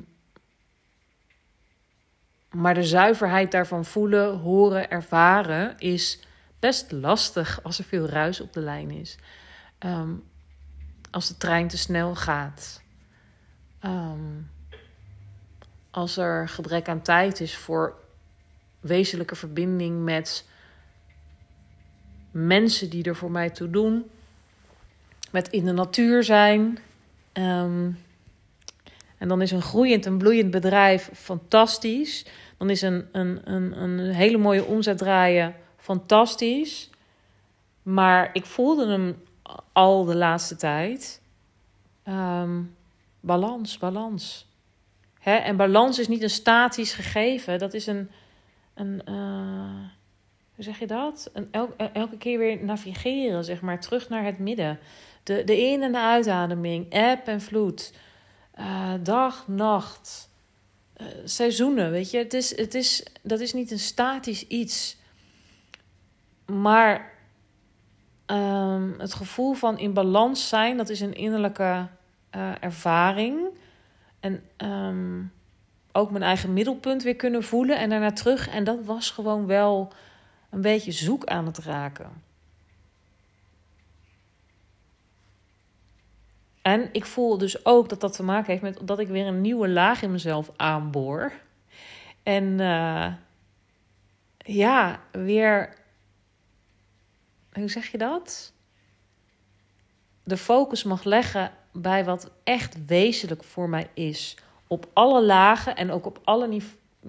[2.50, 6.20] maar de zuiverheid daarvan voelen, horen, ervaren is
[6.58, 9.18] best lastig als er veel ruis op de lijn is.
[9.78, 10.10] Ehm,
[11.10, 12.82] als de trein te snel gaat.
[13.80, 14.40] Ehm,
[15.90, 17.94] als er gebrek aan tijd is voor
[18.80, 20.48] wezenlijke verbinding met
[22.30, 24.10] mensen die er voor mij toe doen.
[25.30, 26.78] Met in de natuur zijn.
[27.32, 27.98] Um,
[29.20, 32.26] en dan is een groeiend en bloeiend bedrijf fantastisch.
[32.58, 36.90] Dan is een, een, een, een hele mooie omzet draaien fantastisch.
[37.82, 39.22] Maar ik voelde hem
[39.72, 41.20] al de laatste tijd.
[42.08, 42.76] Um,
[43.20, 44.46] balans, balans.
[45.18, 45.34] Hè?
[45.34, 47.58] En balans is niet een statisch gegeven.
[47.58, 48.10] Dat is een.
[48.74, 49.88] een uh,
[50.54, 51.30] hoe zeg je dat?
[51.32, 51.48] En
[51.92, 54.78] elke keer weer navigeren, zeg maar, terug naar het midden.
[55.22, 57.92] De, de in- en de uitademing, eb en vloed,
[58.58, 60.30] uh, dag, nacht,
[61.00, 62.18] uh, seizoenen, weet je.
[62.18, 64.96] Het is, het is, dat is niet een statisch iets.
[66.46, 67.12] maar
[68.26, 71.88] ehm, het gevoel van in balans zijn, dat is een innerlijke
[72.36, 73.40] uh, ervaring.
[74.20, 75.22] En ehm,
[75.92, 78.48] ook mijn eigen middelpunt weer kunnen voelen en daarna terug.
[78.48, 79.92] En dat was gewoon wel
[80.50, 82.22] een beetje zoek aan het raken.
[86.62, 89.40] En ik voel dus ook dat dat te maken heeft met dat ik weer een
[89.40, 91.32] nieuwe laag in mezelf aanboor.
[92.22, 93.12] En uh,
[94.38, 95.74] ja, weer.
[97.52, 98.52] Hoe zeg je dat?
[100.22, 104.36] De focus mag leggen bij wat echt wezenlijk voor mij is.
[104.66, 106.60] Op alle lagen en ook op alle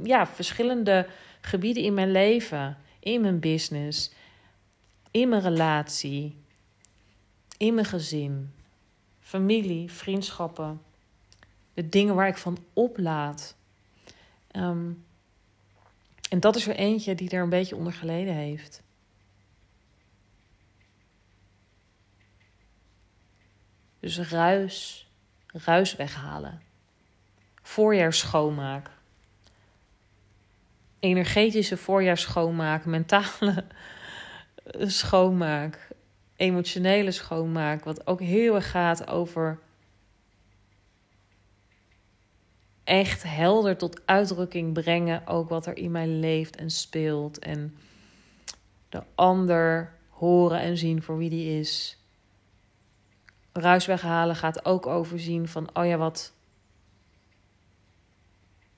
[0.04, 1.08] ja, verschillende
[1.42, 2.78] gebieden in mijn leven.
[3.00, 4.12] In mijn business,
[5.12, 6.36] in mijn relatie,
[7.58, 8.54] in mijn gezin,
[9.32, 10.82] familie, vriendschappen.
[11.74, 13.56] De dingen waar ik van oplaad.
[14.56, 15.06] Um,
[16.30, 18.82] en dat is er eentje die er een beetje onder geleden heeft.
[24.00, 25.08] Dus ruis,
[25.48, 26.62] ruis weghalen.
[27.62, 28.90] Voorjaarsschoonmaak.
[31.00, 33.66] Energetische voorjaarsschoonmaak, mentale
[35.00, 35.90] schoonmaak,
[36.42, 37.84] emotionele schoonmaak.
[37.84, 39.60] Wat ook heel erg gaat over
[42.84, 45.28] echt helder tot uitdrukking brengen.
[45.28, 47.40] Ook wat er in mij leeft en speelt.
[47.40, 47.76] En
[48.90, 51.98] de ander horen en zien voor wie die is.
[53.54, 56.34] Ruis weghalen gaat ook overzien van, oh ja, wat.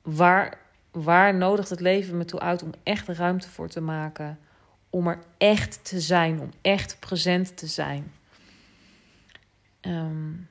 [0.01, 0.59] Waar,
[0.91, 4.39] waar nodigt het leven me toe uit om echt ruimte voor te maken?
[4.93, 8.11] Om er echt te zijn, om echt present te zijn.
[9.81, 10.49] Um,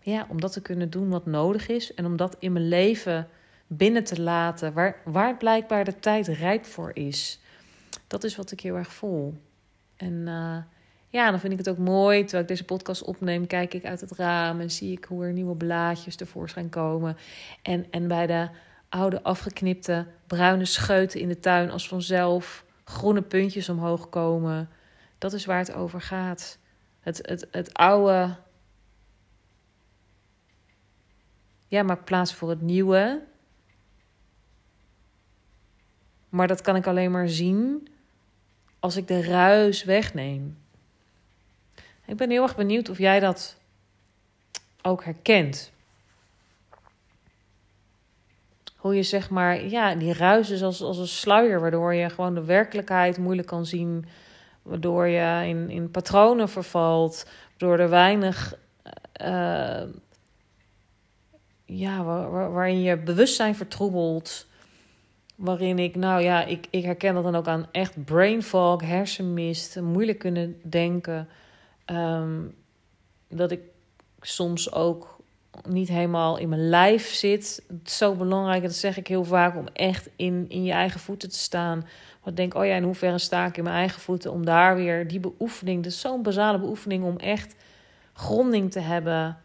[0.00, 3.28] ja, om dat te kunnen doen wat nodig is en om dat in mijn leven
[3.66, 7.40] binnen te laten, waar, waar blijkbaar de tijd rijp voor is.
[8.06, 9.34] Dat is wat ik heel erg voel.
[9.96, 10.56] En uh,
[11.08, 12.20] ja, dan vind ik het ook mooi.
[12.20, 15.32] Terwijl ik deze podcast opneem, kijk ik uit het raam en zie ik hoe er
[15.32, 17.16] nieuwe blaadjes tevoorschijn komen.
[17.62, 18.48] En, en bij de
[18.88, 24.68] oude afgeknipte bruine scheuten in de tuin als vanzelf groene puntjes omhoog komen.
[25.18, 26.58] Dat is waar het over gaat.
[27.00, 28.36] Het, het, het oude
[31.68, 33.22] Ja, maak plaats voor het nieuwe.
[36.28, 37.88] Maar dat kan ik alleen maar zien
[38.78, 40.58] als ik de ruis wegneem.
[42.06, 43.56] Ik ben heel erg benieuwd of jij dat
[44.82, 45.72] ook herkent.
[48.86, 52.34] Hoe je zeg maar, ja, die ruis is als, als een sluier, waardoor je gewoon
[52.34, 54.04] de werkelijkheid moeilijk kan zien.
[54.62, 58.54] Waardoor je in, in patronen vervalt, waardoor er weinig
[59.22, 59.82] uh,
[61.64, 64.46] ja, waar, waarin je bewustzijn vertroebelt.
[65.34, 69.80] Waarin ik, nou ja, ik, ik herken dat dan ook aan echt brain fog, hersenmist,
[69.80, 71.28] moeilijk kunnen denken.
[71.84, 72.40] Ehm,
[73.28, 73.60] dat ik
[74.20, 75.15] soms ook
[75.68, 77.62] niet helemaal in mijn lijf zit.
[77.68, 81.00] Het is zo belangrijk, dat zeg ik heel vaak, om echt in, in je eigen
[81.00, 81.78] voeten te staan.
[82.22, 84.76] Want ik denk, oh ja, in hoeverre sta ik in mijn eigen voeten om daar
[84.76, 87.54] weer die beoefening, dus zo'n basale beoefening om echt
[88.12, 89.38] gronding te hebben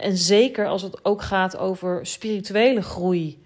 [0.00, 3.44] en zeker als het ook gaat over spirituele groei.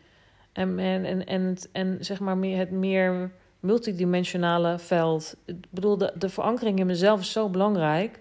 [0.52, 5.36] En, en, en, en, en zeg maar meer, het meer multidimensionale veld.
[5.44, 8.20] Ik bedoel, de verankering in mezelf is zo belangrijk.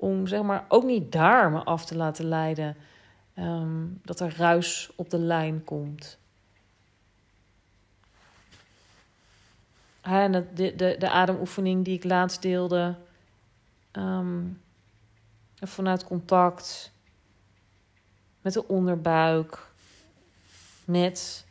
[0.00, 2.76] Om zeg maar ook niet daar me af te laten leiden.
[3.34, 6.18] Ehm, dat er ruis op de lijn komt.
[10.00, 12.94] en de, de, de ademoefening die ik laatst deelde.
[13.92, 14.60] Um,
[15.56, 16.92] vanuit contact
[18.40, 19.70] met de onderbuik,
[20.84, 21.46] met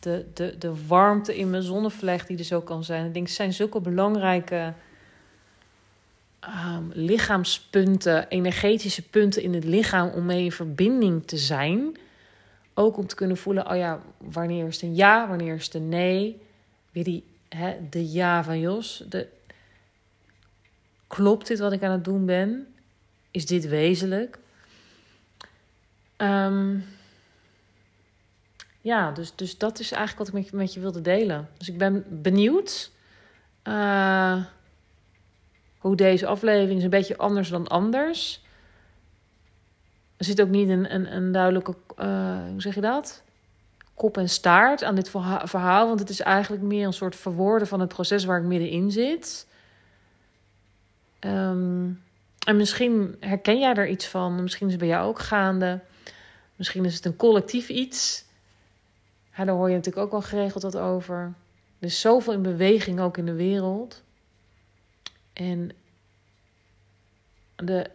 [0.00, 3.06] de, de, de warmte in mijn zonnevlecht die er zo kan zijn.
[3.06, 4.74] Ik denk, het zijn zulke belangrijke
[6.44, 11.96] um, lichaamspunten, energetische punten in het lichaam om mee in verbinding te zijn.
[12.74, 15.74] Ook om te kunnen voelen, oh ja, wanneer is het een ja, wanneer is het
[15.74, 16.40] een nee.
[16.90, 19.04] Weer die, hè, de ja van Jos.
[19.08, 19.28] De,
[21.06, 22.66] klopt dit wat ik aan het doen ben?
[23.30, 24.38] Is dit wezenlijk?
[26.16, 26.84] Um,
[28.80, 31.48] ja, dus, dus dat is eigenlijk wat ik met je, met je wilde delen.
[31.58, 32.90] Dus ik ben benieuwd
[33.64, 34.44] uh,
[35.88, 38.42] hoe deze aflevering is een beetje anders dan anders.
[40.16, 43.22] Er zit ook niet een, een, een duidelijke, uh, hoe zeg je dat?
[43.94, 45.10] Kop en staart aan dit
[45.42, 45.86] verhaal.
[45.86, 49.46] Want het is eigenlijk meer een soort verwoorden van het proces waar ik middenin zit.
[51.20, 52.02] Um,
[52.46, 54.42] en misschien herken jij er iets van.
[54.42, 55.80] Misschien is het bij jou ook gaande.
[56.56, 58.24] Misschien is het een collectief iets.
[59.36, 61.34] Ja, daar hoor je natuurlijk ook wel geregeld wat over.
[61.78, 64.02] Er is zoveel in beweging ook in de wereld.
[65.38, 65.70] En
[67.56, 67.90] de,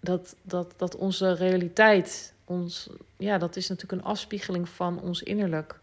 [0.00, 5.80] dat, dat, dat onze realiteit, ons, ja, dat is natuurlijk een afspiegeling van ons innerlijk.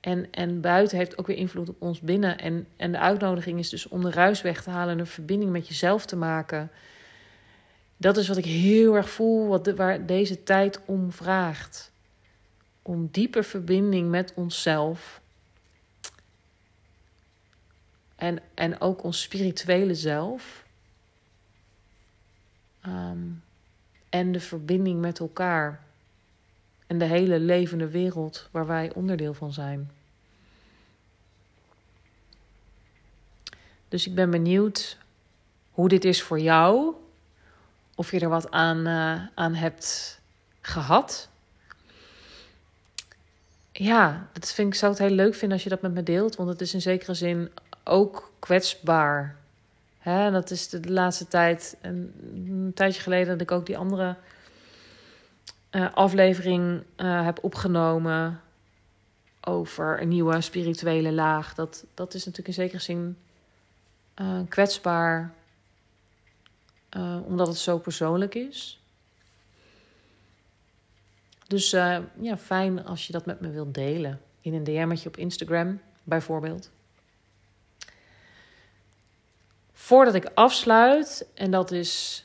[0.00, 2.38] En, en buiten heeft ook weer invloed op ons binnen.
[2.38, 5.50] En, en de uitnodiging is dus om de ruis weg te halen en een verbinding
[5.50, 6.70] met jezelf te maken.
[7.96, 11.92] Dat is wat ik heel erg voel, wat de, waar deze tijd om vraagt.
[12.82, 15.20] Om diepe verbinding met onszelf.
[18.16, 20.64] En, en ook ons spirituele zelf.
[22.80, 23.18] Ehm,
[24.08, 25.84] en de verbinding met elkaar.
[26.86, 29.90] En de hele levende wereld waar wij onderdeel van zijn.
[33.88, 34.98] Dus ik ben benieuwd
[35.70, 36.94] hoe dit is voor jou.
[37.94, 40.20] Of je er wat aan, uh, aan hebt
[40.60, 41.28] gehad.
[43.72, 46.36] Ja, dat vind ik, zou het heel leuk vinden als je dat met me deelt.
[46.36, 47.50] Want het is in zekere zin
[47.88, 49.36] ook kwetsbaar.
[49.98, 51.76] Hè, dat is de, laatste tijd.
[51.80, 54.16] Een, tijdje geleden dat ik ook die andere
[55.70, 58.40] uh, aflevering uh, heb opgenomen.
[59.40, 61.54] Over een nieuwe spirituele laag.
[61.54, 63.16] Dat, dat is natuurlijk in zekere zin
[64.16, 65.32] uh, kwetsbaar,
[67.24, 68.80] omdat het zo persoonlijk is.
[71.46, 71.70] Dus
[72.20, 74.20] ja, fijn als je dat met me wilt delen.
[74.40, 76.70] In een DM'tje op Instagram, bijvoorbeeld.
[79.86, 82.24] Voordat ik afsluit, en dat is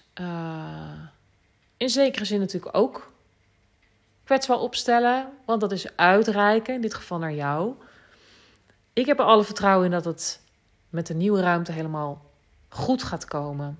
[1.78, 3.12] in zekere zin natuurlijk ook
[4.24, 7.74] kwetsbaar opstellen, want dat is uitreiken, in dit geval naar jou.
[8.94, 10.42] Ik heb er alle vertrouwen in dat het
[10.90, 12.26] met de nieuwe ruimte helemaal
[12.70, 13.80] goed gaat komen.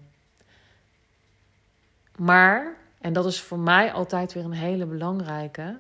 [2.18, 5.80] Maar, en dat is voor mij altijd weer een hele belangrijke,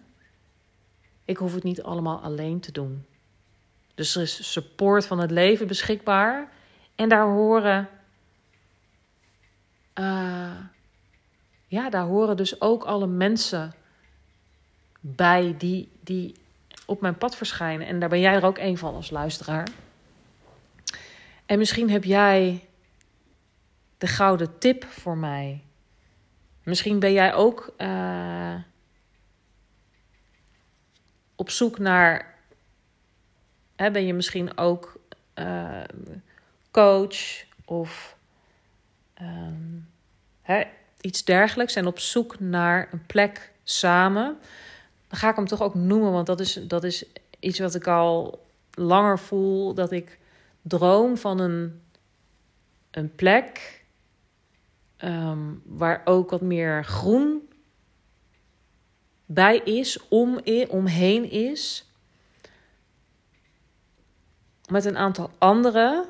[1.26, 3.06] ik hoef het niet allemaal alleen te doen.
[3.96, 6.60] Dus er is support van het leven beschikbaar.
[7.02, 7.90] En daar horen.
[10.00, 10.58] Uh,
[11.68, 13.74] ja, daar horen dus ook alle mensen
[15.00, 16.36] bij die, die
[16.86, 17.88] op mijn pad verschijnen.
[17.88, 19.68] En daar ben jij er ook een van als luisteraar.
[21.46, 22.68] En misschien heb jij
[23.98, 25.64] de gouden tip voor mij.
[26.64, 28.56] Misschien ben jij ook uh,
[31.36, 32.36] op zoek naar.
[33.76, 35.00] Hè, ben je misschien ook
[35.36, 35.84] uh,
[36.72, 38.18] coach of
[40.42, 40.64] hè,
[41.02, 44.38] iets dergelijks en op zoek naar een plek samen.
[45.08, 47.06] Dan ga ik hem toch ook noemen, want dat is, dat is
[47.40, 49.74] iets wat ik al langer voel.
[49.74, 50.20] Dat ik
[50.62, 51.82] droom van een,
[52.92, 53.84] een plek
[54.98, 57.50] um, waar ook wat meer groen
[59.26, 61.86] bij is, om, omheen is.
[64.70, 66.06] Met een aantal andere.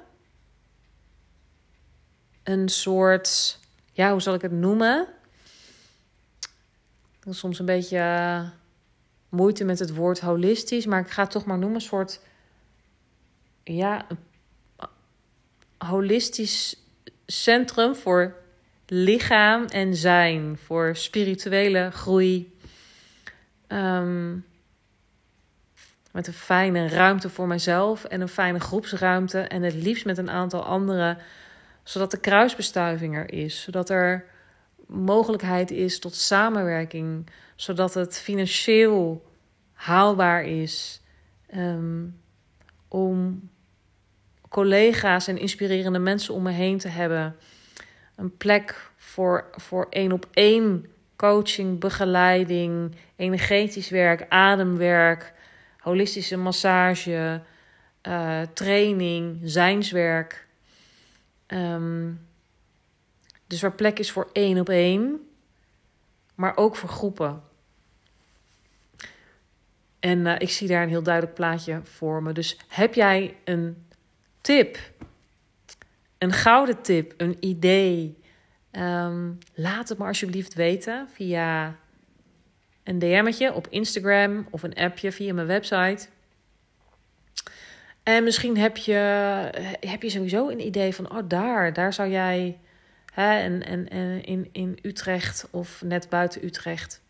[2.52, 3.60] Een soort,
[3.94, 5.08] ja, hoe zal ik het noemen?
[7.30, 8.50] Soms een beetje uh,
[9.30, 11.76] moeite met het woord holistisch, maar ik ga het toch maar noemen.
[11.76, 12.20] Een soort,
[13.64, 14.18] ja, een
[15.88, 16.76] holistisch
[17.26, 18.36] centrum voor
[18.86, 22.58] lichaam en zijn, voor spirituele groei.
[23.68, 24.46] Um,
[26.12, 29.40] met een fijne ruimte voor mezelf en een fijne groepsruimte.
[29.40, 31.18] En het liefst met een aantal anderen,
[31.84, 33.62] zodat de kruisbestuiving er is.
[33.62, 34.26] Zodat er
[34.88, 37.30] mogelijkheid is tot samenwerking.
[37.56, 39.26] Zodat het financieel
[39.74, 41.02] haalbaar is.
[41.56, 42.20] Um,
[42.88, 43.50] om
[44.50, 47.36] collega's en inspirerende mensen om me heen te hebben.
[48.16, 55.34] Een plek voor, voor één op één coaching, begeleiding, energetisch werk, ademwerk,
[55.80, 57.42] holistische massage,
[58.08, 60.48] uh, training, zijnswerk.
[61.54, 62.28] Um,
[63.48, 65.30] dus waar plek is voor één op één,
[66.36, 67.44] maar ook voor groepen.
[70.00, 72.34] En uh, ik zie daar een heel duidelijk plaatje voor me.
[72.34, 73.86] Dus heb jij een
[74.42, 74.80] tip,
[76.18, 78.18] een gouden tip, een idee,
[78.72, 81.76] um, laat het maar alsjeblieft weten via
[82.84, 86.08] een DM'tje op Instagram of een appje via mijn website.
[88.12, 88.94] En misschien heb je,
[89.80, 92.60] heb je sowieso een idee van, oh daar, daar zou jij,
[93.14, 97.02] hè, en, en, en in, in Utrecht of net buiten Utrecht.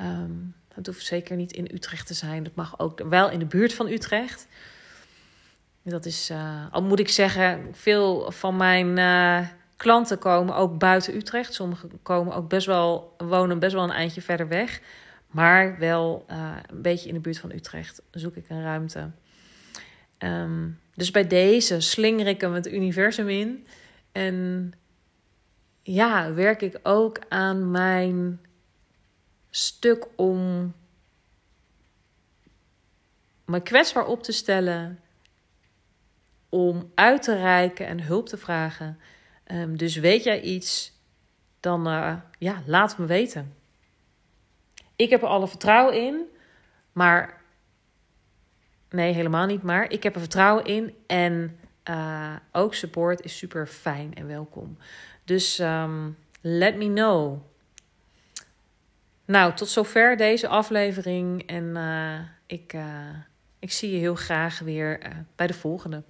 [0.00, 2.42] Um, dat hoeft zeker niet in Utrecht te zijn.
[2.42, 4.46] Dat mag ook wel in de buurt van Utrecht.
[5.82, 11.14] Dat is, uh, al moet ik zeggen, veel van mijn uh, klanten komen ook buiten
[11.14, 11.54] Utrecht.
[11.54, 14.80] Sommigen komen ook best wel, wonen best wel een eindje verder weg.
[15.26, 19.10] Maar wel uh, een beetje in de buurt van Utrecht zoek ik een ruimte.
[20.24, 23.66] Um, dus bij deze slinger ik hem het universum in.
[24.12, 24.72] En
[25.82, 28.40] ja, werk ik ook aan mijn
[29.50, 30.72] stuk om
[33.44, 35.00] me kwetsbaar op te stellen,
[36.48, 38.98] om uit te reiken en hulp te vragen.
[39.46, 40.92] Um, dus weet jij iets,
[41.60, 43.54] dan uh, ja, laat me weten.
[44.96, 46.22] Ik heb er alle vertrouwen in,
[46.92, 47.42] maar
[48.94, 49.62] nee, helemaal niet.
[49.62, 51.58] Maar ik heb er vertrouwen in en
[51.90, 54.78] uh, ook support is super fijn en welkom.
[55.24, 57.42] Dus um, let me know.
[59.24, 63.08] Nou, tot zover deze aflevering en uh, ik, uh,
[63.58, 65.00] ik zie je heel graag weer
[65.36, 66.02] bij de volgende.